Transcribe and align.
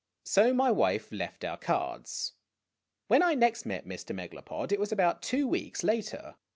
So 0.23 0.51
my 0.51 0.71
wife 0.71 1.11
left 1.11 1.43
our 1.45 1.57
cards. 1.57 2.33
When 3.05 3.21
I 3.21 3.35
next 3.35 3.67
met 3.67 3.85
Mr. 3.85 4.15
Megalopod 4.15 4.71
it 4.71 4.79
was 4.79 4.91
about 4.91 5.21
two 5.21 5.47
weeks 5.47 5.83
later. 5.83 6.33